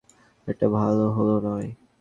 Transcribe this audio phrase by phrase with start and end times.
[0.47, 1.69] এটা ভালহোল নয়?